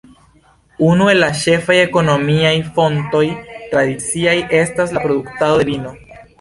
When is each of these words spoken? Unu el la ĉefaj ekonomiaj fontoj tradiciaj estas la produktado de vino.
Unu 0.87 1.09
el 1.11 1.19
la 1.23 1.27
ĉefaj 1.41 1.75
ekonomiaj 1.81 2.55
fontoj 2.79 3.23
tradiciaj 3.53 4.37
estas 4.65 4.99
la 4.99 5.07
produktado 5.09 5.63
de 5.65 5.73
vino. 5.73 5.97